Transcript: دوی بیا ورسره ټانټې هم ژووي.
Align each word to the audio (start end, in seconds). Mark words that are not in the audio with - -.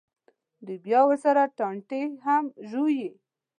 دوی 0.65 0.77
بیا 0.85 1.01
ورسره 1.07 1.43
ټانټې 1.57 2.01
هم 2.25 2.43
ژووي. 2.69 3.07